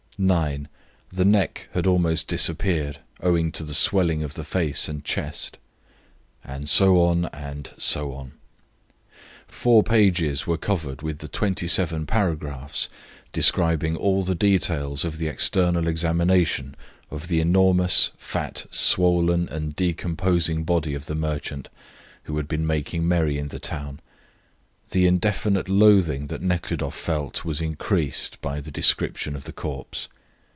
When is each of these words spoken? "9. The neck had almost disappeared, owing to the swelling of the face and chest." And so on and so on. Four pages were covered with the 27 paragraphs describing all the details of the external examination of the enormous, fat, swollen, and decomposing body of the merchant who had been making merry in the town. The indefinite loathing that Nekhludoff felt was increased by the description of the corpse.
"9. 0.17 0.67
The 1.09 1.25
neck 1.25 1.67
had 1.73 1.87
almost 1.87 2.27
disappeared, 2.27 2.99
owing 3.21 3.51
to 3.53 3.63
the 3.63 3.73
swelling 3.73 4.21
of 4.21 4.35
the 4.35 4.43
face 4.43 4.87
and 4.87 5.03
chest." 5.03 5.57
And 6.43 6.69
so 6.69 7.03
on 7.03 7.25
and 7.33 7.71
so 7.79 8.13
on. 8.13 8.33
Four 9.47 9.81
pages 9.81 10.45
were 10.45 10.59
covered 10.59 11.01
with 11.01 11.17
the 11.19 11.27
27 11.27 12.05
paragraphs 12.05 12.87
describing 13.33 13.95
all 13.97 14.21
the 14.21 14.35
details 14.35 15.03
of 15.03 15.17
the 15.17 15.25
external 15.27 15.87
examination 15.87 16.75
of 17.09 17.27
the 17.27 17.41
enormous, 17.41 18.11
fat, 18.15 18.67
swollen, 18.69 19.49
and 19.49 19.75
decomposing 19.75 20.65
body 20.65 20.93
of 20.93 21.07
the 21.07 21.15
merchant 21.15 21.67
who 22.25 22.37
had 22.37 22.47
been 22.47 22.67
making 22.67 23.07
merry 23.07 23.39
in 23.39 23.47
the 23.47 23.59
town. 23.59 23.99
The 24.89 25.07
indefinite 25.07 25.69
loathing 25.69 26.27
that 26.27 26.41
Nekhludoff 26.41 26.93
felt 26.93 27.45
was 27.45 27.61
increased 27.61 28.41
by 28.41 28.59
the 28.59 28.71
description 28.71 29.37
of 29.37 29.45
the 29.45 29.53
corpse. 29.53 30.09